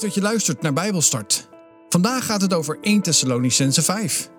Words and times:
Dat 0.00 0.14
je 0.14 0.20
luistert 0.20 0.62
naar 0.62 0.72
Bijbelstart. 0.72 1.48
Vandaag 1.88 2.26
gaat 2.26 2.40
het 2.40 2.54
over 2.54 2.78
1 2.80 3.02
Thessalonicense 3.02 3.82
5. 3.82 4.30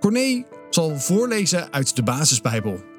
Corné 0.00 0.44
zal 0.70 0.98
voorlezen 0.98 1.72
uit 1.72 1.96
de 1.96 2.02
Basisbijbel. 2.02 2.95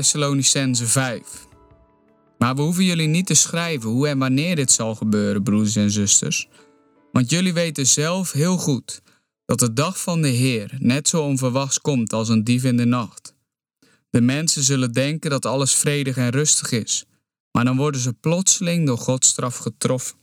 Thessalonicense 0.00 0.86
5. 0.86 1.22
Maar 2.38 2.54
we 2.54 2.62
hoeven 2.62 2.84
jullie 2.84 3.08
niet 3.08 3.26
te 3.26 3.34
schrijven 3.34 3.90
hoe 3.90 4.08
en 4.08 4.18
wanneer 4.18 4.56
dit 4.56 4.70
zal 4.70 4.94
gebeuren, 4.94 5.42
broeders 5.42 5.76
en 5.76 5.90
zusters. 5.90 6.48
Want 7.12 7.30
jullie 7.30 7.52
weten 7.52 7.86
zelf 7.86 8.32
heel 8.32 8.56
goed 8.56 9.00
dat 9.44 9.58
de 9.58 9.72
dag 9.72 10.00
van 10.00 10.22
de 10.22 10.28
Heer 10.28 10.76
net 10.78 11.08
zo 11.08 11.22
onverwachts 11.22 11.80
komt 11.80 12.12
als 12.12 12.28
een 12.28 12.44
dief 12.44 12.64
in 12.64 12.76
de 12.76 12.84
nacht. 12.84 13.34
De 14.10 14.20
mensen 14.20 14.62
zullen 14.62 14.92
denken 14.92 15.30
dat 15.30 15.46
alles 15.46 15.74
vredig 15.74 16.16
en 16.16 16.30
rustig 16.30 16.70
is, 16.70 17.04
maar 17.52 17.64
dan 17.64 17.76
worden 17.76 18.00
ze 18.00 18.12
plotseling 18.12 18.86
door 18.86 18.98
Gods 18.98 19.28
straf 19.28 19.56
getroffen 19.56 20.16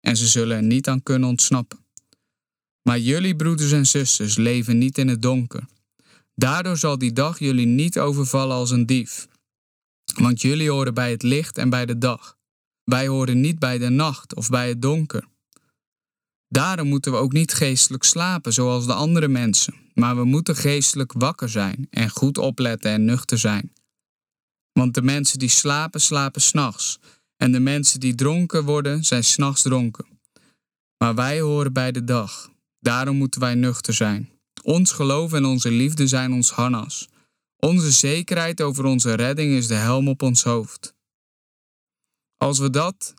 en 0.00 0.16
ze 0.16 0.26
zullen 0.26 0.56
er 0.56 0.62
niet 0.62 0.88
aan 0.88 1.02
kunnen 1.02 1.28
ontsnappen. 1.28 1.78
Maar 2.82 2.98
jullie 2.98 3.36
broeders 3.36 3.72
en 3.72 3.86
zusters 3.86 4.36
leven 4.36 4.78
niet 4.78 4.98
in 4.98 5.08
het 5.08 5.22
donker, 5.22 5.66
Daardoor 6.34 6.76
zal 6.76 6.98
die 6.98 7.12
dag 7.12 7.38
jullie 7.38 7.66
niet 7.66 7.98
overvallen 7.98 8.56
als 8.56 8.70
een 8.70 8.86
dief. 8.86 9.28
Want 10.14 10.40
jullie 10.40 10.70
horen 10.70 10.94
bij 10.94 11.10
het 11.10 11.22
licht 11.22 11.58
en 11.58 11.70
bij 11.70 11.86
de 11.86 11.98
dag. 11.98 12.36
Wij 12.84 13.06
horen 13.06 13.40
niet 13.40 13.58
bij 13.58 13.78
de 13.78 13.88
nacht 13.88 14.34
of 14.34 14.48
bij 14.48 14.68
het 14.68 14.82
donker. 14.82 15.24
Daarom 16.48 16.88
moeten 16.88 17.12
we 17.12 17.18
ook 17.18 17.32
niet 17.32 17.52
geestelijk 17.52 18.04
slapen 18.04 18.52
zoals 18.52 18.86
de 18.86 18.94
andere 18.94 19.28
mensen, 19.28 19.74
maar 19.94 20.16
we 20.16 20.24
moeten 20.24 20.56
geestelijk 20.56 21.12
wakker 21.12 21.48
zijn 21.48 21.86
en 21.90 22.10
goed 22.10 22.38
opletten 22.38 22.90
en 22.90 23.04
nuchter 23.04 23.38
zijn. 23.38 23.72
Want 24.72 24.94
de 24.94 25.02
mensen 25.02 25.38
die 25.38 25.48
slapen, 25.48 26.00
slapen 26.00 26.40
s'nachts, 26.40 26.98
en 27.36 27.52
de 27.52 27.60
mensen 27.60 28.00
die 28.00 28.14
dronken 28.14 28.64
worden, 28.64 29.04
zijn 29.04 29.24
s'nachts 29.24 29.62
dronken. 29.62 30.06
Maar 30.98 31.14
wij 31.14 31.40
horen 31.40 31.72
bij 31.72 31.92
de 31.92 32.04
dag, 32.04 32.50
daarom 32.80 33.16
moeten 33.16 33.40
wij 33.40 33.54
nuchter 33.54 33.94
zijn. 33.94 34.33
Ons 34.64 34.92
geloof 34.92 35.32
en 35.32 35.44
onze 35.44 35.70
liefde 35.70 36.06
zijn 36.06 36.32
ons 36.32 36.50
harnas. 36.50 37.08
Onze 37.56 37.90
zekerheid 37.90 38.62
over 38.62 38.84
onze 38.84 39.14
redding 39.14 39.52
is 39.52 39.66
de 39.66 39.74
helm 39.74 40.08
op 40.08 40.22
ons 40.22 40.42
hoofd. 40.42 40.94
Als 42.36 42.58
we 42.58 42.70
dat 42.70 43.14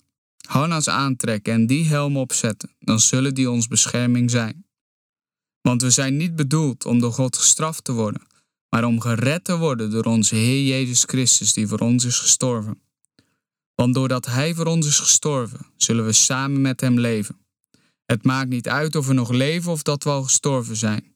harnas 0.47 0.89
aantrekken 0.89 1.53
en 1.53 1.67
die 1.67 1.85
helm 1.85 2.17
opzetten, 2.17 2.75
dan 2.79 2.99
zullen 2.99 3.33
die 3.33 3.49
ons 3.49 3.67
bescherming 3.67 4.31
zijn. 4.31 4.65
Want 5.61 5.81
we 5.81 5.89
zijn 5.89 6.17
niet 6.17 6.35
bedoeld 6.35 6.85
om 6.85 6.99
door 6.99 7.13
God 7.13 7.37
gestraft 7.37 7.83
te 7.83 7.91
worden, 7.91 8.27
maar 8.69 8.83
om 8.83 9.01
gered 9.01 9.43
te 9.43 9.57
worden 9.57 9.89
door 9.91 10.03
onze 10.03 10.35
Heer 10.35 10.63
Jezus 10.67 11.03
Christus 11.03 11.53
die 11.53 11.67
voor 11.67 11.79
ons 11.79 12.03
is 12.03 12.19
gestorven. 12.19 12.81
Want 13.75 13.93
doordat 13.93 14.25
Hij 14.25 14.53
voor 14.53 14.65
ons 14.65 14.87
is 14.87 14.99
gestorven, 14.99 15.65
zullen 15.77 16.05
we 16.05 16.11
samen 16.11 16.61
met 16.61 16.81
Hem 16.81 16.99
leven. 16.99 17.37
Het 18.05 18.23
maakt 18.23 18.49
niet 18.49 18.67
uit 18.67 18.95
of 18.95 19.07
we 19.07 19.13
nog 19.13 19.29
leven 19.29 19.71
of 19.71 19.81
dat 19.81 20.03
we 20.03 20.09
al 20.09 20.23
gestorven 20.23 20.75
zijn. 20.75 21.14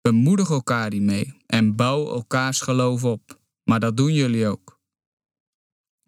Bemoedig 0.00 0.50
elkaar 0.50 0.92
hiermee 0.92 1.36
en 1.46 1.76
bouw 1.76 2.08
elkaars 2.10 2.60
geloof 2.60 3.04
op. 3.04 3.40
Maar 3.64 3.80
dat 3.80 3.96
doen 3.96 4.12
jullie 4.12 4.46
ook. 4.46 4.80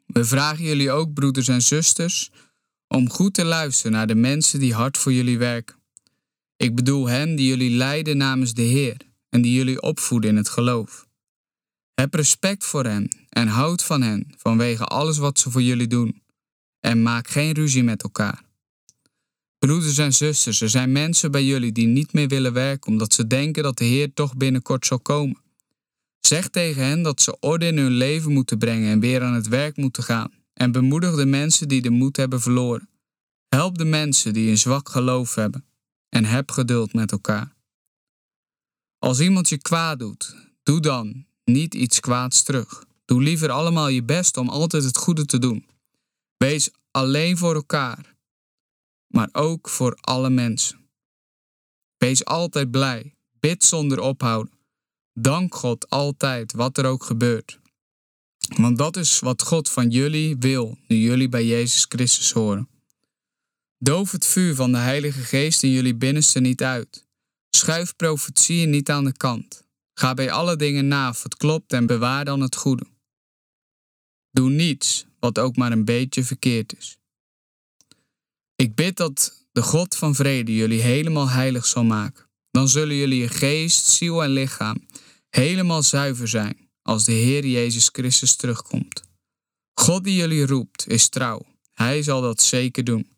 We 0.06 0.25
vragen 0.25 0.65
jullie 0.65 0.91
ook, 0.91 1.12
broeders 1.12 1.49
en 1.49 1.62
zusters, 1.62 2.31
om 2.89 3.11
goed 3.11 3.34
te 3.34 3.45
luisteren 3.45 3.93
naar 3.93 4.06
de 4.06 4.15
mensen 4.15 4.59
die 4.59 4.75
hard 4.75 4.99
voor 4.99 5.12
jullie 5.12 5.39
werken. 5.39 5.77
Ik 6.56 6.75
bedoel 6.75 7.09
hen 7.09 7.37
die 7.37 7.47
jullie 7.47 7.71
leiden 7.71 8.17
namens 8.17 8.55
de 8.55 8.62
Heer 8.62 8.97
en 9.28 9.43
die 9.43 9.53
jullie 9.53 9.83
opvoeden 9.83 10.31
in 10.31 10.37
het 10.37 10.49
geloof. 10.49 11.09
Heb 11.95 12.15
respect 12.15 12.65
voor 12.65 12.84
hen 12.84 13.09
en 13.28 13.49
houd 13.49 13.83
van 13.83 14.03
hen 14.03 14.34
vanwege 14.37 14.84
alles 14.84 15.19
wat 15.19 15.39
ze 15.39 15.51
voor 15.51 15.62
jullie 15.62 15.87
doen. 15.87 16.22
En 16.81 17.03
maak 17.03 17.28
geen 17.28 17.53
ruzie 17.53 17.83
met 17.83 18.03
elkaar. 18.03 18.50
Broeders 19.60 19.98
en 19.98 20.12
zusters, 20.12 20.60
er 20.60 20.69
zijn 20.69 20.93
mensen 20.93 21.31
bij 21.31 21.44
jullie 21.44 21.72
die 21.72 21.87
niet 21.87 22.12
meer 22.12 22.28
willen 22.28 22.53
werken 22.53 22.91
omdat 22.91 23.12
ze 23.12 23.26
denken 23.26 23.62
dat 23.62 23.78
de 23.78 23.84
Heer 23.84 24.12
toch 24.15 24.37
binnenkort 24.37 24.87
zal 24.87 25.00
komen. 25.00 25.38
Zeg 26.21 26.48
tegen 26.48 26.84
hen 26.84 27.03
dat 27.03 27.21
ze 27.21 27.37
orde 27.41 27.66
in 27.66 27.78
hun 27.78 27.93
leven 27.93 28.32
moeten 28.32 28.59
brengen 28.59 28.91
en 28.91 29.00
weer 29.00 29.22
aan 29.22 29.34
het 29.34 29.48
werk 29.48 29.76
moeten 29.76 30.03
gaan. 30.03 30.32
En 30.53 30.72
bemoedig 30.72 31.15
de 31.15 31.26
mensen 31.26 31.69
die 31.69 31.82
de 31.82 31.91
moed 31.91 32.16
hebben 32.16 32.41
verloren. 32.41 32.88
Help 33.48 33.78
de 33.78 33.84
mensen 33.84 34.32
die 34.32 34.50
een 34.50 34.59
zwak 34.59 34.88
geloof 34.88 35.34
hebben. 35.34 35.65
En 36.09 36.25
heb 36.25 36.50
geduld 36.50 36.92
met 36.92 37.12
elkaar. 37.12 37.54
Als 38.98 39.21
iemand 39.21 39.48
je 39.48 39.59
kwaad 39.59 39.98
doet, 39.98 40.34
doe 40.62 40.81
dan 40.81 41.27
niet 41.44 41.75
iets 41.75 42.00
kwaads 42.00 42.42
terug. 42.42 42.84
Doe 43.04 43.22
liever 43.22 43.50
allemaal 43.50 43.88
je 43.88 44.03
best 44.03 44.37
om 44.37 44.48
altijd 44.48 44.84
het 44.84 44.97
goede 44.97 45.25
te 45.25 45.38
doen. 45.38 45.66
Wees 46.37 46.71
alleen 46.91 47.37
voor 47.37 47.54
elkaar 47.54 48.09
maar 49.10 49.28
ook 49.32 49.69
voor 49.69 49.98
alle 50.00 50.31
mensen. 50.31 50.88
Wees 51.97 52.25
altijd 52.25 52.71
blij, 52.71 53.15
bid 53.41 53.65
zonder 53.65 54.00
ophouden. 54.00 54.53
Dank 55.12 55.54
God 55.54 55.91
altijd 55.91 56.53
wat 56.53 56.78
er 56.78 56.84
ook 56.84 57.04
gebeurt. 57.04 57.59
Want 58.56 58.78
dat 58.78 58.97
is 58.97 59.19
wat 59.19 59.43
God 59.43 59.69
van 59.69 59.91
jullie 59.91 60.37
wil 60.38 60.78
nu 60.87 60.97
jullie 60.97 61.28
bij 61.28 61.47
Jezus 61.47 61.87
Christus 61.88 62.32
horen. 62.32 62.69
Doof 63.78 64.10
het 64.10 64.26
vuur 64.26 64.54
van 64.54 64.72
de 64.72 64.78
Heilige 64.78 65.21
Geest 65.21 65.62
in 65.62 65.71
jullie 65.71 65.94
binnenste 65.94 66.41
niet 66.41 66.62
uit. 66.62 67.06
Schuif 67.50 67.97
profetieën 67.97 68.71
niet 68.71 68.91
aan 68.91 69.04
de 69.04 69.16
kant. 69.16 69.65
Ga 69.94 70.15
bij 70.15 70.31
alle 70.31 70.56
dingen 70.56 70.88
na 70.88 71.09
of 71.09 71.22
het 71.22 71.37
klopt 71.37 71.72
en 71.72 71.87
bewaar 71.87 72.25
dan 72.25 72.41
het 72.41 72.56
goede. 72.56 72.87
Doe 74.31 74.50
niets 74.50 75.06
wat 75.19 75.38
ook 75.38 75.56
maar 75.56 75.72
een 75.72 75.84
beetje 75.84 76.25
verkeerd 76.25 76.77
is. 76.77 77.00
Ik 78.60 78.75
bid 78.75 78.97
dat 78.97 79.47
de 79.53 79.62
God 79.62 79.97
van 79.97 80.15
vrede 80.15 80.54
jullie 80.54 80.81
helemaal 80.81 81.28
heilig 81.28 81.66
zal 81.66 81.84
maken. 81.84 82.25
Dan 82.50 82.69
zullen 82.69 82.97
jullie 82.97 83.21
je 83.21 83.28
geest, 83.28 83.87
ziel 83.87 84.22
en 84.22 84.31
lichaam 84.31 84.87
helemaal 85.31 85.82
zuiver 85.82 86.28
zijn 86.28 86.69
als 86.82 87.04
de 87.04 87.12
Heer 87.12 87.47
Jezus 87.47 87.88
Christus 87.93 88.37
terugkomt. 88.37 89.03
God 89.75 90.04
die 90.04 90.15
jullie 90.15 90.47
roept 90.47 90.88
is 90.88 91.09
trouw. 91.09 91.43
Hij 91.72 92.03
zal 92.03 92.21
dat 92.21 92.43
zeker 92.43 92.84
doen. 92.84 93.09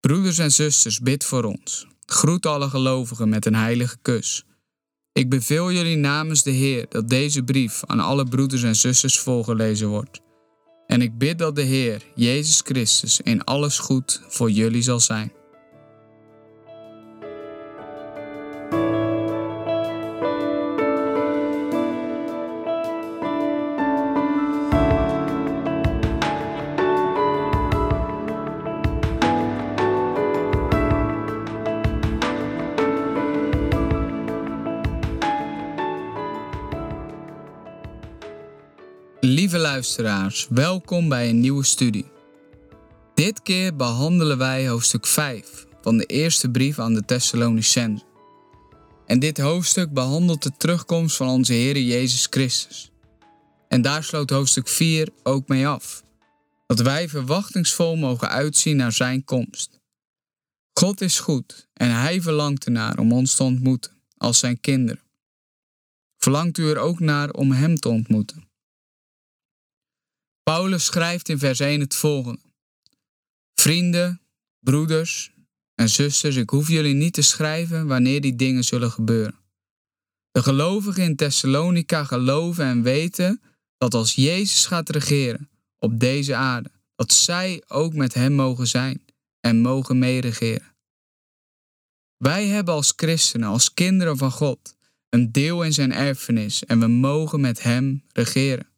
Broeders 0.00 0.38
en 0.38 0.52
zusters, 0.52 0.98
bid 0.98 1.24
voor 1.24 1.44
ons. 1.44 1.86
Groet 2.04 2.46
alle 2.46 2.68
gelovigen 2.68 3.28
met 3.28 3.46
een 3.46 3.54
heilige 3.54 3.98
kus. 4.02 4.44
Ik 5.12 5.28
beveel 5.28 5.72
jullie 5.72 5.96
namens 5.96 6.42
de 6.42 6.50
Heer 6.50 6.86
dat 6.88 7.08
deze 7.08 7.42
brief 7.42 7.84
aan 7.84 8.00
alle 8.00 8.24
broeders 8.24 8.62
en 8.62 8.76
zusters 8.76 9.18
voorgelezen 9.18 9.88
wordt. 9.88 10.20
En 10.90 11.02
ik 11.02 11.18
bid 11.18 11.38
dat 11.38 11.54
de 11.54 11.62
Heer, 11.62 12.02
Jezus 12.14 12.60
Christus, 12.64 13.20
in 13.20 13.44
alles 13.44 13.78
goed 13.78 14.20
voor 14.28 14.50
jullie 14.50 14.82
zal 14.82 15.00
zijn. 15.00 15.32
Luisteraars, 39.80 40.46
welkom 40.50 41.08
bij 41.08 41.28
een 41.28 41.40
nieuwe 41.40 41.64
studie. 41.64 42.06
Dit 43.14 43.42
keer 43.42 43.76
behandelen 43.76 44.38
wij 44.38 44.68
hoofdstuk 44.68 45.06
5 45.06 45.66
van 45.82 45.96
de 45.96 46.04
eerste 46.04 46.50
brief 46.50 46.78
aan 46.78 46.94
de 46.94 47.04
Thessalonicenzen. 47.04 48.06
En 49.06 49.18
dit 49.18 49.38
hoofdstuk 49.38 49.92
behandelt 49.92 50.42
de 50.42 50.52
terugkomst 50.56 51.16
van 51.16 51.28
onze 51.28 51.52
Heer 51.52 51.78
Jezus 51.78 52.26
Christus. 52.30 52.90
En 53.68 53.82
daar 53.82 54.04
sloot 54.04 54.30
hoofdstuk 54.30 54.68
4 54.68 55.08
ook 55.22 55.48
mee 55.48 55.66
af. 55.66 56.02
Dat 56.66 56.80
wij 56.80 57.08
verwachtingsvol 57.08 57.96
mogen 57.96 58.28
uitzien 58.28 58.76
naar 58.76 58.92
Zijn 58.92 59.24
komst. 59.24 59.80
God 60.72 61.00
is 61.00 61.18
goed 61.18 61.68
en 61.72 61.90
Hij 61.90 62.20
verlangt 62.20 62.64
ernaar 62.64 62.98
om 62.98 63.12
ons 63.12 63.34
te 63.34 63.42
ontmoeten 63.42 63.92
als 64.16 64.38
Zijn 64.38 64.60
kinderen. 64.60 65.02
Verlangt 66.18 66.58
u 66.58 66.70
er 66.70 66.78
ook 66.78 67.00
naar 67.00 67.30
om 67.30 67.52
Hem 67.52 67.76
te 67.76 67.88
ontmoeten? 67.88 68.49
Paulus 70.42 70.84
schrijft 70.84 71.28
in 71.28 71.38
vers 71.38 71.60
1 71.60 71.80
het 71.80 71.94
volgende. 71.94 72.40
Vrienden, 73.54 74.20
broeders 74.58 75.32
en 75.74 75.88
zusters, 75.88 76.36
ik 76.36 76.50
hoef 76.50 76.68
jullie 76.68 76.94
niet 76.94 77.12
te 77.12 77.22
schrijven 77.22 77.86
wanneer 77.86 78.20
die 78.20 78.36
dingen 78.36 78.64
zullen 78.64 78.90
gebeuren. 78.90 79.38
De 80.30 80.42
gelovigen 80.42 81.02
in 81.02 81.16
Thessalonica 81.16 82.04
geloven 82.04 82.64
en 82.64 82.82
weten 82.82 83.42
dat 83.78 83.94
als 83.94 84.14
Jezus 84.14 84.66
gaat 84.66 84.88
regeren 84.88 85.50
op 85.78 86.00
deze 86.00 86.34
aarde, 86.34 86.70
dat 86.94 87.12
zij 87.12 87.62
ook 87.66 87.94
met 87.94 88.14
Hem 88.14 88.32
mogen 88.32 88.66
zijn 88.66 89.04
en 89.40 89.60
mogen 89.60 89.98
meeregeren. 89.98 90.74
Wij 92.16 92.46
hebben 92.46 92.74
als 92.74 92.92
christenen, 92.96 93.48
als 93.48 93.74
kinderen 93.74 94.16
van 94.16 94.30
God, 94.30 94.76
een 95.08 95.32
deel 95.32 95.62
in 95.62 95.72
zijn 95.72 95.92
erfenis 95.92 96.64
en 96.64 96.80
we 96.80 96.86
mogen 96.86 97.40
met 97.40 97.62
Hem 97.62 98.04
regeren. 98.12 98.69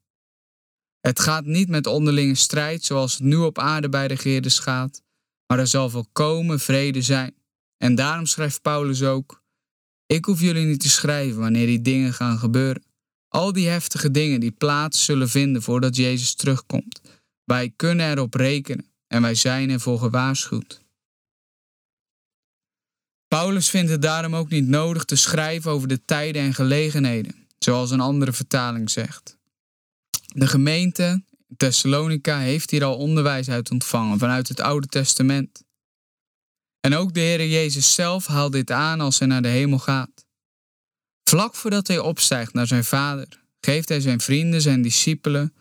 Het 1.03 1.21
gaat 1.21 1.45
niet 1.45 1.69
met 1.69 1.87
onderlinge 1.87 2.35
strijd 2.35 2.85
zoals 2.85 3.13
het 3.13 3.23
nu 3.23 3.37
op 3.37 3.59
aarde 3.59 3.89
bij 3.89 4.07
regeerders 4.07 4.59
gaat, 4.59 5.03
maar 5.47 5.59
er 5.59 5.67
zal 5.67 5.91
volkomen 5.91 6.61
vrede 6.61 7.03
zijn. 7.03 7.35
En 7.77 7.95
daarom 7.95 8.27
schrijft 8.27 8.63
Paulus 8.63 9.03
ook: 9.03 9.43
Ik 10.07 10.25
hoef 10.25 10.41
jullie 10.41 10.67
niet 10.67 10.81
te 10.81 10.89
schrijven 10.89 11.41
wanneer 11.41 11.67
die 11.67 11.83
dingen 11.83 12.13
gaan 12.13 12.39
gebeuren. 12.39 12.85
Al 13.29 13.53
die 13.53 13.69
heftige 13.69 14.11
dingen 14.11 14.41
die 14.41 14.51
plaats 14.51 15.05
zullen 15.05 15.29
vinden 15.29 15.63
voordat 15.63 15.97
Jezus 15.97 16.35
terugkomt. 16.35 17.01
Wij 17.45 17.73
kunnen 17.77 18.11
erop 18.11 18.35
rekenen 18.35 18.87
en 19.07 19.23
wij 19.23 19.35
zijn 19.35 19.71
ervoor 19.71 19.99
gewaarschuwd. 19.99 20.83
Paulus 23.29 23.71
vindt 23.71 23.91
het 23.91 24.03
daarom 24.03 24.35
ook 24.37 24.51
niet 24.51 24.69
nodig 24.69 25.05
te 25.05 25.17
schrijven 25.17 25.71
over 25.71 25.89
de 25.89 26.05
tijden 26.05 26.43
en 26.43 26.55
gelegenheden, 26.55 27.47
zoals 27.59 27.91
een 27.91 28.01
andere 28.01 28.33
vertaling 28.33 28.91
zegt. 28.91 29.41
De 30.35 30.47
gemeente 30.47 31.25
Thessalonica 31.57 32.39
heeft 32.39 32.71
hier 32.71 32.85
al 32.85 32.97
onderwijs 32.97 33.49
uit 33.49 33.71
ontvangen 33.71 34.19
vanuit 34.19 34.49
het 34.49 34.61
Oude 34.61 34.87
Testament. 34.87 35.63
En 36.81 36.95
ook 36.95 37.15
de 37.15 37.21
Heer 37.21 37.47
Jezus 37.47 37.95
zelf 37.95 38.27
haalt 38.27 38.53
dit 38.53 38.71
aan 38.71 39.01
als 39.01 39.19
hij 39.19 39.29
naar 39.29 39.43
de 39.43 39.49
hemel 39.49 39.79
gaat. 39.79 40.27
Vlak 41.25 41.55
voordat 41.55 41.87
hij 41.87 41.99
opstijgt 41.99 42.53
naar 42.53 42.67
zijn 42.67 42.85
Vader, 42.85 43.45
geeft 43.61 43.89
hij 43.89 44.01
zijn 44.01 44.21
vrienden, 44.21 44.61
zijn 44.61 44.83
discipelen, 44.83 45.55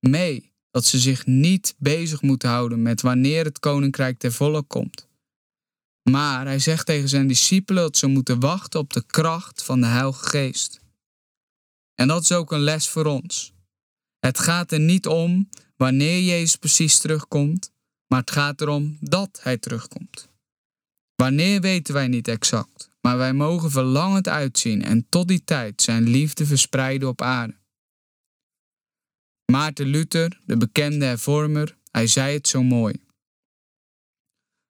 mee 0.00 0.52
dat 0.70 0.84
ze 0.84 0.98
zich 0.98 1.26
niet 1.26 1.74
bezig 1.78 2.22
moeten 2.22 2.48
houden 2.48 2.82
met 2.82 3.00
wanneer 3.00 3.44
het 3.44 3.58
koninkrijk 3.58 4.18
ter 4.18 4.32
volle 4.32 4.62
komt. 4.62 5.08
Maar 6.10 6.46
hij 6.46 6.58
zegt 6.58 6.86
tegen 6.86 7.08
zijn 7.08 7.26
discipelen 7.26 7.82
dat 7.82 7.96
ze 7.96 8.06
moeten 8.06 8.40
wachten 8.40 8.80
op 8.80 8.92
de 8.92 9.04
kracht 9.06 9.62
van 9.62 9.80
de 9.80 9.86
Heilige 9.86 10.28
Geest. 10.28 10.80
En 11.94 12.08
dat 12.08 12.22
is 12.22 12.32
ook 12.32 12.52
een 12.52 12.60
les 12.60 12.88
voor 12.88 13.04
ons. 13.04 13.52
Het 14.18 14.38
gaat 14.38 14.72
er 14.72 14.80
niet 14.80 15.06
om 15.06 15.48
wanneer 15.76 16.20
Jezus 16.20 16.56
precies 16.56 16.98
terugkomt, 16.98 17.72
maar 18.06 18.20
het 18.20 18.30
gaat 18.30 18.60
erom 18.60 18.96
dat 19.00 19.40
Hij 19.42 19.58
terugkomt. 19.58 20.28
Wanneer 21.14 21.60
weten 21.60 21.94
wij 21.94 22.08
niet 22.08 22.28
exact, 22.28 22.90
maar 23.00 23.16
wij 23.16 23.32
mogen 23.32 23.70
verlangend 23.70 24.28
uitzien 24.28 24.82
en 24.82 25.08
tot 25.08 25.28
die 25.28 25.44
tijd 25.44 25.82
zijn 25.82 26.08
liefde 26.08 26.46
verspreiden 26.46 27.08
op 27.08 27.22
aarde. 27.22 27.56
Maarten 29.52 29.86
Luther, 29.86 30.40
de 30.46 30.56
bekende 30.56 31.04
hervormer, 31.04 31.76
hij 31.90 32.06
zei 32.06 32.34
het 32.34 32.48
zo 32.48 32.62
mooi. 32.62 33.06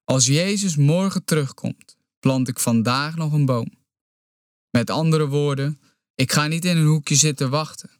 Als 0.05 0.27
Jezus 0.27 0.77
morgen 0.77 1.25
terugkomt, 1.25 1.97
plant 2.19 2.49
ik 2.49 2.59
vandaag 2.59 3.17
nog 3.17 3.33
een 3.33 3.47
boom. 3.47 3.73
Met 4.71 4.91
andere 4.91 5.27
woorden, 5.27 5.81
ik 6.15 6.33
ga 6.33 6.47
niet 6.47 6.65
in 6.65 6.77
een 6.77 6.87
hoekje 6.87 7.15
zitten 7.15 7.51
wachten 7.51 7.98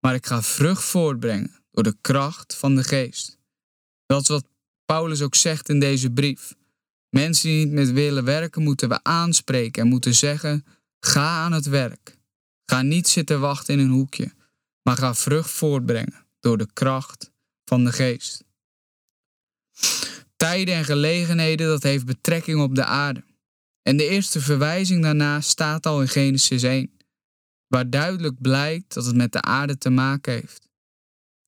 maar 0.00 0.14
ik 0.14 0.26
ga 0.26 0.42
vrucht 0.42 0.84
voortbrengen 0.84 1.54
door 1.70 1.82
de 1.82 1.96
kracht 2.00 2.56
van 2.56 2.74
de 2.74 2.84
geest. 2.84 3.38
Dat 4.06 4.20
is 4.20 4.28
wat 4.28 4.48
Paulus 4.84 5.22
ook 5.22 5.34
zegt 5.34 5.68
in 5.68 5.80
deze 5.80 6.10
brief. 6.10 6.54
Mensen 7.08 7.48
die 7.48 7.64
niet 7.64 7.74
met 7.74 7.92
willen 7.92 8.24
werken, 8.24 8.62
moeten 8.62 8.88
we 8.88 9.02
aanspreken 9.02 9.82
en 9.82 9.88
moeten 9.88 10.14
zeggen: 10.14 10.64
ga 11.00 11.44
aan 11.44 11.52
het 11.52 11.66
werk. 11.66 12.18
Ga 12.64 12.82
niet 12.82 13.08
zitten 13.08 13.40
wachten 13.40 13.74
in 13.74 13.80
een 13.80 13.90
hoekje, 13.90 14.32
maar 14.82 14.96
ga 14.96 15.14
vrucht 15.14 15.50
voortbrengen 15.50 16.26
door 16.40 16.58
de 16.58 16.68
kracht 16.72 17.32
van 17.64 17.84
de 17.84 17.92
geest. 17.92 18.44
Tijden 20.36 20.74
en 20.74 20.84
gelegenheden, 20.84 21.66
dat 21.66 21.82
heeft 21.82 22.06
betrekking 22.06 22.60
op 22.60 22.74
de 22.74 22.84
aarde. 22.84 23.24
En 23.82 23.96
de 23.96 24.08
eerste 24.08 24.40
verwijzing 24.40 25.02
daarna 25.02 25.40
staat 25.40 25.86
al 25.86 26.00
in 26.00 26.08
Genesis 26.08 26.62
1 26.62 26.99
waar 27.70 27.90
duidelijk 27.90 28.40
blijkt 28.40 28.94
dat 28.94 29.04
het 29.04 29.14
met 29.14 29.32
de 29.32 29.42
aarde 29.42 29.78
te 29.78 29.90
maken 29.90 30.32
heeft. 30.32 30.68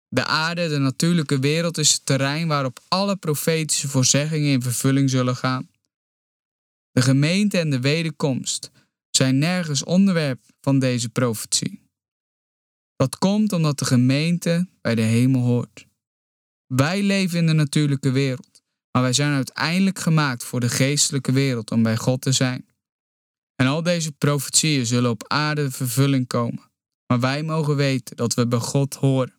De 0.09 0.25
aarde, 0.25 0.69
de 0.69 0.79
natuurlijke 0.79 1.39
wereld, 1.39 1.79
is 1.79 1.93
het 1.93 2.07
terrein 2.07 2.49
waarop 2.49 2.81
alle 2.89 3.17
profetische 3.17 3.89
voorzeggingen 3.89 4.51
in 4.51 4.63
vervulling 4.63 5.11
zullen 5.11 5.37
gaan. 5.37 5.69
De 6.91 7.03
gemeente 7.03 7.59
en 7.59 7.71
de 7.71 7.81
wederkomst 7.81 8.71
zijn 9.11 9.39
nergens 9.39 9.85
onderwerp 9.85 10.41
van 10.61 10.79
deze 10.79 11.09
profetie. 11.09 11.81
Dat 12.97 13.19
komt 13.19 13.53
omdat 13.53 13.79
de 13.79 13.85
gemeente 13.85 14.69
bij 14.81 14.95
de 14.95 15.03
hemel 15.03 15.43
hoort. 15.43 15.87
Wij 16.67 17.03
leven 17.03 17.39
in 17.39 17.47
de 17.47 17.53
natuurlijke 17.53 18.11
wereld, 18.11 18.63
maar 18.91 19.03
wij 19.03 19.13
zijn 19.13 19.35
uiteindelijk 19.35 19.99
gemaakt 19.99 20.45
voor 20.45 20.61
de 20.61 20.69
geestelijke 20.69 21.33
wereld 21.33 21.71
om 21.71 21.83
bij 21.83 21.97
God 21.97 22.21
te 22.21 22.33
zijn. 22.33 22.67
En 23.63 23.69
al 23.69 23.83
deze 23.83 24.13
profetieën 24.13 24.87
zullen 24.87 25.11
op 25.11 25.29
aarde 25.29 25.71
vervulling 25.71 26.27
komen. 26.27 26.71
Maar 27.07 27.21
wij 27.21 27.43
mogen 27.43 27.77
weten 27.77 28.17
dat 28.17 28.35
we 28.35 28.47
bij 28.47 28.59
God 28.59 28.95
horen. 28.95 29.35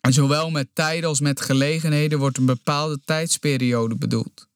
En 0.00 0.12
zowel 0.12 0.50
met 0.50 0.74
tijden 0.74 1.08
als 1.08 1.20
met 1.20 1.40
gelegenheden 1.40 2.18
wordt 2.18 2.36
een 2.36 2.46
bepaalde 2.46 3.00
tijdsperiode 3.04 3.96
bedoeld. 3.96 4.48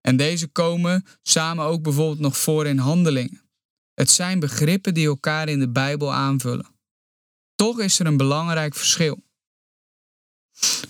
En 0.00 0.16
deze 0.16 0.48
komen 0.48 1.06
samen 1.22 1.64
ook 1.64 1.82
bijvoorbeeld 1.82 2.18
nog 2.18 2.38
voor 2.38 2.66
in 2.66 2.78
handelingen. 2.78 3.42
Het 3.94 4.10
zijn 4.10 4.40
begrippen 4.40 4.94
die 4.94 5.06
elkaar 5.06 5.48
in 5.48 5.58
de 5.58 5.68
Bijbel 5.68 6.12
aanvullen. 6.12 6.74
Toch 7.54 7.80
is 7.80 7.98
er 7.98 8.06
een 8.06 8.16
belangrijk 8.16 8.74
verschil. 8.74 9.24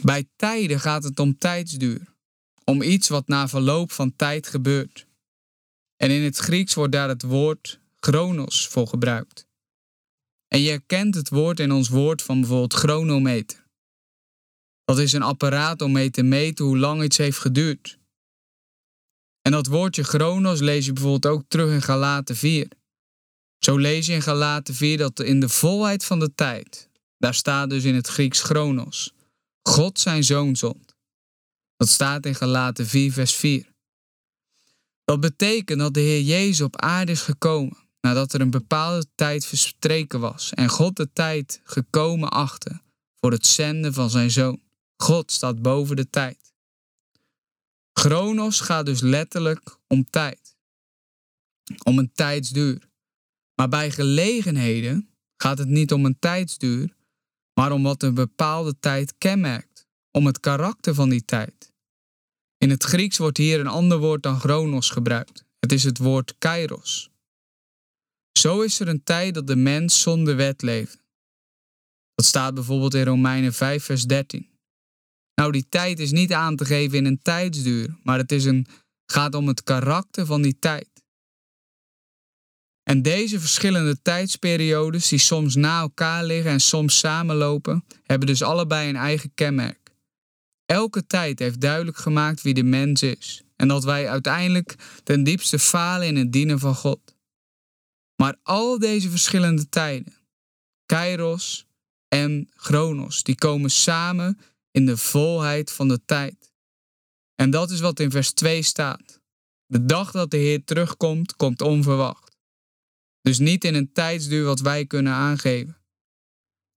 Bij 0.01 0.29
tijden 0.37 0.81
gaat 0.81 1.05
het 1.05 1.19
om 1.19 1.39
tijdsduur, 1.39 2.15
om 2.65 2.83
iets 2.83 3.09
wat 3.09 3.29
na 3.29 3.49
verloop 3.49 3.93
van 3.93 4.17
tijd 4.17 4.47
gebeurt. 4.47 5.06
En 5.97 6.11
in 6.11 6.23
het 6.23 6.37
Grieks 6.37 6.75
wordt 6.75 6.93
daar 6.93 7.09
het 7.09 7.23
woord 7.23 7.81
chronos 7.97 8.69
voor 8.69 8.87
gebruikt. 8.87 9.47
En 10.49 10.61
je 10.61 10.69
herkent 10.69 11.15
het 11.15 11.29
woord 11.29 11.61
in 11.61 11.73
ons 11.73 11.89
woord 11.89 12.23
van 12.23 12.41
bijvoorbeeld 12.41 12.75
chronometer. 12.75 13.67
Dat 14.85 14.99
is 14.99 15.13
een 15.13 15.23
apparaat 15.23 15.83
om 15.83 15.93
mee 15.93 16.11
te 16.11 16.23
meten 16.23 16.65
hoe 16.65 16.79
lang 16.79 17.03
iets 17.03 17.17
heeft 17.17 17.39
geduurd. 17.39 17.99
En 19.43 19.53
dat 19.53 19.67
woordje 19.67 20.03
chronos 20.03 20.61
lees 20.61 20.87
je 20.87 20.93
bijvoorbeeld 20.93 21.35
ook 21.35 21.45
terug 21.49 21.73
in 21.73 21.83
Galaten 21.83 22.37
4. 22.37 22.69
Zo 23.59 23.77
lees 23.77 24.07
je 24.07 24.13
in 24.13 24.23
Galaten 24.23 24.75
4 24.75 24.99
dat 24.99 25.21
in 25.21 25.41
de 25.41 25.49
volheid 25.49 26.05
van 26.05 26.19
de 26.19 26.35
tijd, 26.35 26.89
daar 27.19 27.35
staat 27.35 27.71
dus 27.71 27.85
in 27.85 27.95
het 27.95 28.07
Grieks 28.07 28.41
chronos, 28.43 29.13
God 29.63 30.01
zijn 30.01 30.25
zoon 30.25 30.57
zond. 30.57 30.95
Dat 31.77 31.89
staat 31.89 32.27
in 32.27 32.35
Galaten 32.35 32.87
4 32.87 33.13
vers 33.13 33.35
4. 33.35 33.75
Dat 35.07 35.21
betekent 35.21 35.79
dat 35.79 35.95
de 35.95 36.01
Heer 36.01 36.21
Jezus 36.21 36.61
op 36.61 36.81
aarde 36.81 37.13
is 37.13 37.21
gekomen 37.21 37.77
nadat 38.01 38.33
er 38.33 38.41
een 38.41 38.51
bepaalde 38.51 39.07
tijd 39.15 39.47
verstreken 39.47 40.21
was 40.21 40.55
en 40.55 40.69
God 40.69 40.97
de 40.97 41.13
tijd 41.13 41.61
gekomen 41.65 42.29
achtte 42.29 42.81
voor 43.21 43.31
het 43.31 43.47
zenden 43.47 43.95
van 43.95 44.11
zijn 44.11 44.31
zoon. 44.31 44.61
God 44.97 45.33
staat 45.33 45.63
boven 45.63 45.97
de 45.97 46.11
tijd. 46.11 46.55
Chronos 47.93 48.61
gaat 48.61 48.87
dus 48.87 49.01
letterlijk 49.01 49.79
om 49.87 50.05
tijd, 50.11 50.57
om 51.85 51.99
een 51.99 52.13
tijdsduur. 52.13 52.89
Maar 53.55 53.69
bij 53.69 53.91
gelegenheden 53.91 55.11
gaat 55.37 55.59
het 55.59 55.69
niet 55.69 55.93
om 55.93 56.05
een 56.05 56.19
tijdsduur, 56.19 56.97
maar 57.55 57.73
om 57.73 57.83
wat 57.83 58.03
een 58.03 58.15
bepaalde 58.15 58.79
tijd 58.79 59.15
kenmerkt, 59.19 59.87
om 60.11 60.27
het 60.27 60.41
karakter 60.41 60.95
van 60.95 61.09
die 61.09 61.25
tijd. 61.25 61.75
In 62.59 62.71
het 62.71 62.85
Grieks 62.85 63.19
wordt 63.19 63.37
hier 63.37 63.61
een 63.61 63.67
ander 63.67 63.99
woord 63.99 64.23
dan 64.23 64.41
chronos 64.41 64.91
gebruikt. 64.91 65.45
Het 65.59 65.73
is 65.73 65.85
het 65.85 65.99
woord 65.99 66.35
kairos. 66.39 67.11
Zo 68.39 68.61
is 68.61 68.81
er 68.81 68.89
een 68.89 69.03
tijd 69.03 69.35
dat 69.35 69.47
de 69.47 69.57
mens 69.57 70.01
zonder 70.01 70.37
wet 70.37 70.63
leefde. 70.63 70.99
Dat 72.15 72.25
staat 72.27 72.55
bijvoorbeeld 72.55 72.95
in 72.95 73.05
Romeinen 73.05 73.53
5, 73.53 73.85
vers 73.85 74.05
13. 74.05 74.49
Nou, 75.35 75.53
die 75.53 75.67
tijd 75.69 75.99
is 75.99 76.11
niet 76.11 76.33
aan 76.33 76.57
te 76.57 76.65
geven 76.65 76.99
in 76.99 77.05
een 77.05 77.23
tijdsduur, 77.23 77.99
maar 78.03 78.19
het 78.19 78.33
is 78.33 78.45
een, 78.45 78.67
gaat 79.07 79.35
om 79.35 79.49
het 79.49 79.63
karakter 79.63 80.27
van 80.27 80.43
die 80.43 80.59
tijd. 80.59 80.89
En 82.83 83.03
deze 83.03 83.41
verschillende 83.41 84.03
tijdsperiodes, 84.03 85.09
die 85.09 85.19
soms 85.19 85.55
na 85.55 85.81
elkaar 85.81 86.25
liggen 86.25 86.51
en 86.51 86.61
soms 86.61 86.99
samenlopen, 86.99 87.85
hebben 88.03 88.27
dus 88.27 88.43
allebei 88.43 88.89
een 88.89 88.97
eigen 88.97 89.35
kenmerk. 89.35 89.86
Elke 90.67 91.07
tijd 91.07 91.39
heeft 91.39 91.61
duidelijk 91.61 91.97
gemaakt 91.97 92.43
wie 92.43 92.55
de 92.55 92.63
mens 92.63 93.03
is 93.03 93.43
en 93.57 93.69
dat 93.69 93.85
wij 93.85 94.09
uiteindelijk 94.09 95.01
ten 95.03 95.25
diepste 95.25 95.59
falen 95.59 96.07
in 96.07 96.17
het 96.17 96.33
dienen 96.33 96.59
van 96.59 96.75
God. 96.75 97.17
Maar 98.17 98.37
al 98.43 98.79
deze 98.79 99.11
verschillende 99.11 99.69
tijden, 99.69 100.15
Kairos 100.87 101.67
en 102.09 102.51
Chronos, 102.55 103.23
die 103.23 103.35
komen 103.35 103.71
samen 103.71 104.39
in 104.71 104.87
de 104.87 104.97
volheid 104.97 105.73
van 105.73 105.89
de 105.89 106.05
tijd. 106.05 106.53
En 107.35 107.51
dat 107.51 107.71
is 107.71 107.81
wat 107.81 108.01
in 108.01 108.11
vers 108.11 108.33
2 108.33 108.63
staat. 108.63 109.21
De 109.67 109.85
dag 109.85 110.11
dat 110.11 110.31
de 110.31 110.37
Heer 110.37 110.65
terugkomt, 110.65 111.37
komt 111.37 111.63
onverwacht. 111.63 112.37
Dus 113.21 113.39
niet 113.39 113.65
in 113.65 113.75
een 113.75 113.93
tijdsduur 113.93 114.45
wat 114.45 114.61
wij 114.61 114.87
kunnen 114.87 115.13
aangeven. 115.13 115.77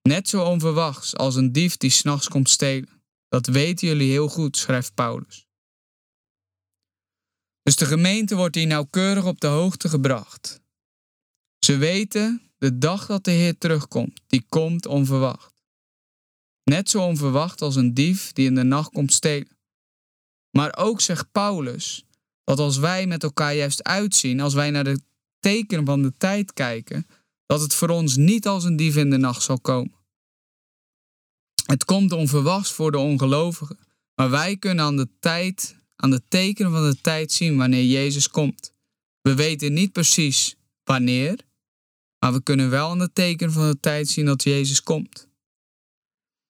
Net 0.02 0.30
zo 0.30 0.44
onverwachts 0.44 1.16
als 1.16 1.36
een 1.36 1.52
dief 1.52 1.78
die 1.78 1.90
s'nachts 1.90 2.28
komt 2.28 2.50
stelen. 2.50 2.99
Dat 3.30 3.48
weten 3.48 3.88
jullie 3.88 4.12
heel 4.12 4.30
goed, 4.30 4.58
schrijft 4.58 4.94
Paulus. 4.94 5.48
Dus 7.62 7.76
de 7.76 7.86
gemeente 7.86 8.36
wordt 8.36 8.56
hier 8.56 8.68
nauwkeurig 8.68 9.26
op 9.26 9.40
de 9.40 9.48
hoogte 9.48 9.90
gebracht. 9.90 10.62
Ze 11.60 11.78
weten 11.78 12.52
de 12.58 12.78
dag 12.78 13.06
dat 13.06 13.24
de 13.24 13.32
Heer 13.32 13.58
terugkomt, 13.58 14.22
die 14.28 14.46
komt 14.50 14.86
onverwacht. 14.86 15.54
Net 16.64 16.90
zo 16.90 17.06
onverwacht 17.06 17.62
als 17.62 17.76
een 17.76 17.94
dief 17.94 18.34
die 18.34 18.46
in 18.46 18.56
de 18.56 18.64
nacht 18.64 18.92
komt 18.92 19.14
stelen. 19.14 19.58
Maar 20.58 20.78
ook 20.78 21.02
zegt 21.02 21.32
Paulus 21.32 22.06
dat 22.44 22.60
als 22.60 22.78
wij 22.78 23.08
met 23.08 23.24
elkaar 23.24 23.56
juist 23.56 23.84
uitzien, 23.84 24.40
als 24.40 24.54
wij 24.54 24.72
naar 24.72 24.84
de 24.84 25.02
tekenen 25.40 25.86
van 25.86 26.02
de 26.02 26.14
tijd 26.18 26.54
kijken, 26.54 27.08
dat 27.46 27.62
het 27.62 27.74
voor 27.74 27.90
ons 27.90 28.16
niet 28.16 28.48
als 28.48 28.64
een 28.64 28.76
dief 28.76 28.96
in 28.96 29.10
de 29.10 29.18
nacht 29.18 29.42
zal 29.42 29.60
komen. 29.60 29.99
Het 31.70 31.86
komt 31.86 32.12
onverwachts 32.12 32.72
voor 32.72 32.92
de 32.92 32.98
ongelovigen, 32.98 33.80
maar 34.16 34.30
wij 34.30 34.58
kunnen 34.58 34.86
aan 34.86 34.98
de 34.98 35.10
tijd, 35.20 35.76
aan 35.96 36.10
de 36.10 36.22
tekenen 36.28 36.72
van 36.72 36.90
de 36.90 37.02
tijd 37.02 37.32
zien 37.32 37.58
wanneer 37.58 37.84
Jezus 37.84 38.30
komt. 38.30 38.74
We 39.22 39.36
weten 39.36 39.74
niet 39.74 39.92
precies 39.92 40.56
wanneer, 40.84 41.40
maar 42.20 42.34
we 42.34 42.44
kunnen 42.44 42.70
wel 42.70 42.90
aan 42.90 43.00
de 43.00 43.14
tekenen 43.14 43.54
van 43.54 43.70
de 43.70 43.80
tijd 43.80 44.08
zien 44.08 44.26
dat 44.26 44.44
Jezus 44.44 44.84
komt. 44.84 45.28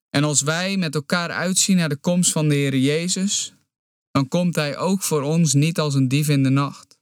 En 0.10 0.24
als 0.24 0.42
wij 0.42 0.78
met 0.78 0.96
elkaar 0.96 1.30
uitzien 1.30 1.78
naar 1.78 1.90
de 1.90 1.98
komst 1.98 2.32
van 2.32 2.50
de 2.50 2.56
Heer 2.56 2.78
Jezus, 2.78 3.54
dan 4.12 4.28
komt 4.28 4.56
Hij 4.56 4.78
ook 4.78 5.02
voor 5.02 5.22
ons 5.22 5.54
niet 5.54 5.80
als 5.80 5.94
een 5.94 6.08
dief 6.08 6.30
in 6.30 6.44
de 6.44 6.50
nacht. 6.50 6.98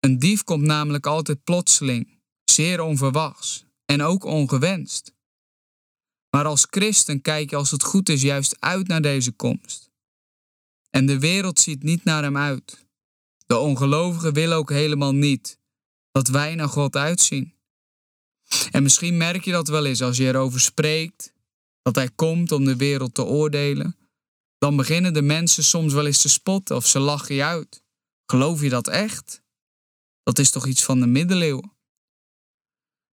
Een 0.00 0.18
dief 0.18 0.42
komt 0.42 0.62
namelijk 0.62 1.06
altijd 1.06 1.44
plotseling, 1.44 2.20
zeer 2.44 2.80
onverwachts 2.80 3.64
en 3.84 4.02
ook 4.02 4.24
ongewenst. 4.24 5.13
Maar 6.34 6.44
als 6.44 6.66
christen 6.70 7.20
kijk 7.20 7.50
je 7.50 7.56
als 7.56 7.70
het 7.70 7.82
goed 7.82 8.08
is 8.08 8.22
juist 8.22 8.56
uit 8.60 8.88
naar 8.88 9.02
deze 9.02 9.32
komst. 9.32 9.90
En 10.90 11.06
de 11.06 11.18
wereld 11.18 11.60
ziet 11.60 11.82
niet 11.82 12.04
naar 12.04 12.22
hem 12.22 12.36
uit. 12.36 12.86
De 13.46 13.56
ongelovigen 13.56 14.32
willen 14.32 14.56
ook 14.56 14.70
helemaal 14.70 15.14
niet 15.14 15.58
dat 16.10 16.28
wij 16.28 16.54
naar 16.54 16.68
God 16.68 16.96
uitzien. 16.96 17.54
En 18.70 18.82
misschien 18.82 19.16
merk 19.16 19.44
je 19.44 19.52
dat 19.52 19.68
wel 19.68 19.84
eens 19.86 20.02
als 20.02 20.16
je 20.16 20.26
erover 20.26 20.60
spreekt, 20.60 21.32
dat 21.82 21.94
Hij 21.94 22.10
komt 22.14 22.52
om 22.52 22.64
de 22.64 22.76
wereld 22.76 23.14
te 23.14 23.24
oordelen. 23.24 23.96
Dan 24.58 24.76
beginnen 24.76 25.14
de 25.14 25.22
mensen 25.22 25.64
soms 25.64 25.92
wel 25.92 26.06
eens 26.06 26.22
te 26.22 26.28
spotten 26.28 26.76
of 26.76 26.86
ze 26.86 26.98
lachen 26.98 27.34
je 27.34 27.44
uit. 27.44 27.84
Geloof 28.26 28.60
je 28.60 28.68
dat 28.68 28.88
echt? 28.88 29.42
Dat 30.22 30.38
is 30.38 30.50
toch 30.50 30.66
iets 30.66 30.84
van 30.84 31.00
de 31.00 31.06
middeleeuwen? 31.06 31.73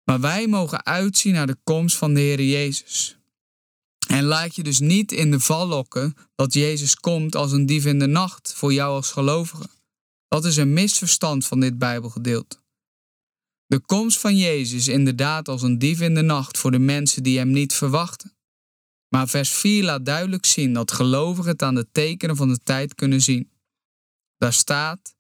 Maar 0.04 0.20
wij 0.20 0.48
mogen 0.48 0.86
uitzien 0.86 1.34
naar 1.34 1.48
de 1.48 1.58
komst 1.64 1.96
van 1.96 2.14
de 2.14 2.20
Heer 2.20 2.44
Jezus. 2.44 3.18
En 4.08 4.24
laat 4.24 4.56
je 4.56 4.64
dus 4.64 4.80
niet 4.80 5.12
in 5.12 5.32
de 5.32 5.40
val 5.40 5.68
lokken 5.68 6.16
dat 6.36 6.54
Jezus 6.54 6.96
komt 6.96 7.36
als 7.36 7.52
een 7.52 7.66
dief 7.66 7.86
in 7.86 8.00
de 8.00 8.08
nacht 8.08 8.54
voor 8.54 8.74
jou 8.74 8.96
als 8.96 9.12
gelovige. 9.12 9.70
Dat 10.28 10.46
is 10.46 10.58
een 10.58 10.74
misverstand 10.74 11.46
van 11.46 11.60
dit 11.60 11.78
Bijbelgedeelte. 11.78 12.60
De 13.66 13.80
komst 13.80 14.20
van 14.20 14.38
Jezus 14.38 14.74
is 14.74 14.88
inderdaad 14.88 15.48
als 15.48 15.62
een 15.62 15.78
dief 15.78 16.02
in 16.02 16.14
de 16.14 16.22
nacht 16.22 16.58
voor 16.58 16.72
de 16.72 16.80
mensen 16.80 17.24
die 17.24 17.38
hem 17.38 17.52
niet 17.52 17.74
verwachten. 17.74 18.36
Maar 19.08 19.28
vers 19.28 19.50
4 19.50 19.84
laat 19.84 20.06
duidelijk 20.06 20.46
zien 20.46 20.74
dat 20.74 20.92
gelovigen 20.92 21.52
het 21.52 21.62
aan 21.62 21.76
de 21.76 21.88
tekenen 21.92 22.36
van 22.36 22.48
de 22.48 22.60
tijd 22.64 22.96
kunnen 22.96 23.22
zien. 23.22 23.52
Daar 24.38 24.54
staat: 24.54 25.16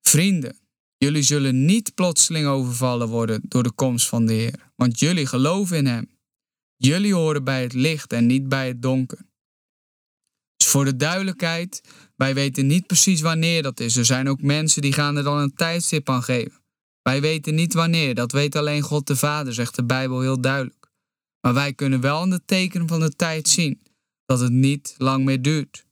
Vrienden, 0.00 0.58
jullie 1.02 1.22
zullen 1.22 1.64
niet 1.64 1.94
plotseling 1.94 2.46
overvallen 2.46 3.08
worden 3.08 3.40
door 3.48 3.62
de 3.62 3.72
komst 3.72 4.08
van 4.08 4.26
de 4.26 4.32
Heer, 4.32 4.70
want 4.76 4.98
jullie 4.98 5.26
geloven 5.26 5.76
in 5.76 5.86
Hem. 5.86 6.10
Jullie 6.76 7.14
horen 7.14 7.44
bij 7.44 7.62
het 7.62 7.72
licht 7.72 8.12
en 8.12 8.26
niet 8.26 8.48
bij 8.48 8.66
het 8.66 8.82
donker. 8.82 9.18
Dus 10.56 10.68
voor 10.68 10.84
de 10.84 10.96
duidelijkheid, 10.96 11.80
wij 12.16 12.34
weten 12.34 12.66
niet 12.66 12.86
precies 12.86 13.20
wanneer 13.20 13.62
dat 13.62 13.80
is. 13.80 13.96
Er 13.96 14.04
zijn 14.04 14.28
ook 14.28 14.42
mensen 14.42 14.82
die 14.82 14.92
gaan 14.92 15.16
er 15.16 15.22
dan 15.22 15.38
een 15.38 15.54
tijdstip 15.54 16.08
aan 16.08 16.22
geven. 16.22 16.60
Wij 17.02 17.20
weten 17.20 17.54
niet 17.54 17.74
wanneer, 17.74 18.14
dat 18.14 18.32
weet 18.32 18.56
alleen 18.56 18.82
God 18.82 19.06
de 19.06 19.16
Vader, 19.16 19.54
zegt 19.54 19.74
de 19.74 19.84
Bijbel 19.84 20.20
heel 20.20 20.40
duidelijk. 20.40 20.90
Maar 21.40 21.54
wij 21.54 21.72
kunnen 21.72 22.00
wel 22.00 22.20
aan 22.20 22.30
de 22.30 22.44
tekenen 22.44 22.88
van 22.88 23.00
de 23.00 23.16
tijd 23.16 23.48
zien 23.48 23.82
dat 24.24 24.40
het 24.40 24.52
niet 24.52 24.94
lang 24.98 25.24
meer 25.24 25.42
duurt. 25.42 25.86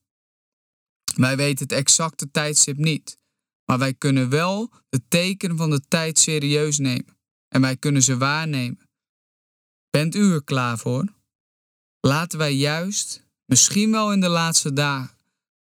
Wij 1.14 1.36
weten 1.36 1.62
het 1.62 1.72
exacte 1.72 2.30
tijdstip 2.30 2.76
niet, 2.76 3.18
maar 3.70 3.78
wij 3.78 3.94
kunnen 3.94 4.28
wel 4.28 4.70
de 4.88 5.00
tekenen 5.08 5.56
van 5.56 5.70
de 5.70 5.80
tijd 5.88 6.18
serieus 6.18 6.78
nemen 6.78 7.18
en 7.48 7.60
wij 7.60 7.76
kunnen 7.76 8.02
ze 8.02 8.16
waarnemen. 8.16 8.88
Bent 9.90 10.14
u 10.14 10.32
er 10.32 10.44
klaar 10.44 10.78
voor? 10.78 11.14
Laten 12.00 12.38
wij 12.38 12.54
juist, 12.54 13.24
misschien 13.44 13.90
wel 13.90 14.12
in 14.12 14.20
de 14.20 14.28
laatste 14.28 14.72
dagen, 14.72 15.16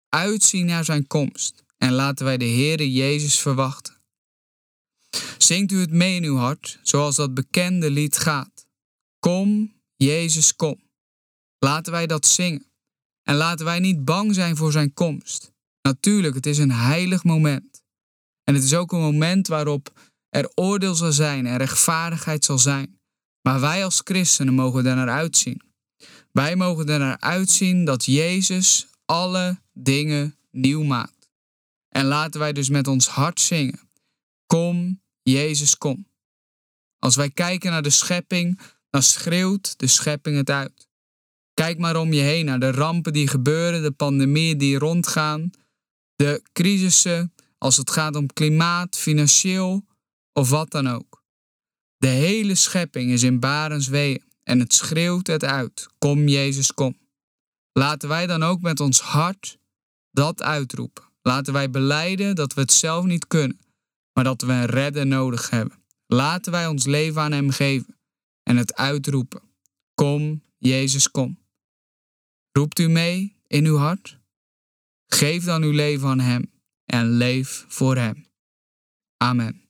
uitzien 0.09 0.65
naar 0.65 0.85
zijn 0.85 1.07
komst 1.07 1.63
en 1.77 1.93
laten 1.93 2.25
wij 2.25 2.37
de 2.37 2.45
Heere 2.45 2.91
Jezus 2.91 3.39
verwachten. 3.39 3.95
Zingt 5.37 5.71
u 5.71 5.79
het 5.79 5.91
mee 5.91 6.15
in 6.15 6.23
uw 6.23 6.37
hart, 6.37 6.79
zoals 6.81 7.15
dat 7.15 7.33
bekende 7.33 7.91
lied 7.91 8.17
gaat. 8.17 8.67
Kom, 9.19 9.73
Jezus, 9.95 10.55
kom. 10.55 10.79
Laten 11.59 11.91
wij 11.91 12.07
dat 12.07 12.25
zingen. 12.25 12.65
En 13.23 13.35
laten 13.35 13.65
wij 13.65 13.79
niet 13.79 14.05
bang 14.05 14.33
zijn 14.33 14.55
voor 14.55 14.71
zijn 14.71 14.93
komst. 14.93 15.51
Natuurlijk, 15.81 16.35
het 16.35 16.45
is 16.45 16.57
een 16.57 16.71
heilig 16.71 17.23
moment. 17.23 17.76
En 18.47 18.53
het 18.53 18.63
is 18.63 18.73
ook 18.73 18.91
een 18.91 18.99
moment 18.99 19.47
waarop 19.47 19.91
er 20.29 20.51
oordeel 20.55 20.95
zal 20.95 21.11
zijn 21.11 21.45
en 21.45 21.57
rechtvaardigheid 21.57 22.45
zal 22.45 22.59
zijn. 22.59 22.99
Maar 23.41 23.59
wij 23.59 23.83
als 23.83 24.01
christenen 24.03 24.53
mogen 24.53 24.85
er 24.85 24.95
naar 24.95 25.09
uitzien. 25.09 25.61
Wij 26.31 26.55
mogen 26.55 26.89
er 26.89 26.99
naar 26.99 27.19
uitzien 27.19 27.85
dat 27.85 28.05
Jezus 28.05 28.87
alle 29.05 29.59
dingen 29.73 30.35
nieuw 30.51 30.83
maakt. 30.83 31.29
En 31.89 32.05
laten 32.05 32.39
wij 32.39 32.53
dus 32.53 32.69
met 32.69 32.87
ons 32.87 33.07
hart 33.07 33.39
zingen. 33.39 33.79
Kom, 34.45 35.01
Jezus, 35.21 35.77
kom. 35.77 36.07
Als 36.99 37.15
wij 37.15 37.29
kijken 37.29 37.71
naar 37.71 37.81
de 37.81 37.89
schepping, 37.89 38.59
dan 38.89 39.03
schreeuwt 39.03 39.79
de 39.79 39.87
schepping 39.87 40.37
het 40.37 40.49
uit. 40.49 40.87
Kijk 41.53 41.77
maar 41.77 41.95
om 41.95 42.13
je 42.13 42.21
heen 42.21 42.45
naar 42.45 42.59
de 42.59 42.71
rampen 42.71 43.13
die 43.13 43.27
gebeuren, 43.27 43.81
de 43.81 43.91
pandemieën 43.91 44.57
die 44.57 44.77
rondgaan, 44.77 45.51
de 46.15 46.41
crisissen 46.53 47.33
als 47.57 47.77
het 47.77 47.91
gaat 47.91 48.15
om 48.15 48.33
klimaat, 48.33 48.97
financieel 48.97 49.85
of 50.33 50.49
wat 50.49 50.71
dan 50.71 50.87
ook. 50.87 51.23
De 51.97 52.07
hele 52.07 52.55
schepping 52.55 53.11
is 53.11 53.23
in 53.23 53.39
barensweeën 53.39 54.23
en 54.43 54.59
het 54.59 54.73
schreeuwt 54.73 55.27
het 55.27 55.43
uit. 55.43 55.87
Kom 55.97 56.27
Jezus, 56.27 56.73
kom. 56.73 56.97
Laten 57.71 58.09
wij 58.09 58.27
dan 58.27 58.43
ook 58.43 58.61
met 58.61 58.79
ons 58.79 59.01
hart 59.01 59.57
dat 60.11 60.41
uitroepen. 60.41 61.03
Laten 61.21 61.53
wij 61.53 61.69
beleiden 61.69 62.35
dat 62.35 62.53
we 62.53 62.61
het 62.61 62.71
zelf 62.71 63.05
niet 63.05 63.27
kunnen 63.27 63.59
maar 64.17 64.25
dat 64.25 64.41
we 64.41 64.51
een 64.51 64.65
redder 64.65 65.07
nodig 65.07 65.49
hebben. 65.49 65.83
Laten 66.07 66.51
wij 66.51 66.67
ons 66.67 66.85
leven 66.85 67.21
aan 67.21 67.31
Hem 67.31 67.49
geven 67.49 67.97
en 68.43 68.57
het 68.57 68.75
uitroepen. 68.75 69.41
Kom, 69.93 70.43
Jezus, 70.57 71.11
kom. 71.11 71.39
Roept 72.51 72.79
u 72.79 72.87
mee 72.87 73.35
in 73.47 73.65
uw 73.65 73.77
hart? 73.77 74.19
Geef 75.07 75.43
dan 75.43 75.63
uw 75.63 75.71
leven 75.71 76.07
aan 76.07 76.19
Hem 76.19 76.51
en 76.87 77.05
leef 77.05 77.65
voor 77.67 77.95
Hem. 77.95 78.25
Amen. 79.17 79.67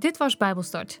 Dit 0.00 0.16
was 0.16 0.36
Bijbelstart, 0.36 1.00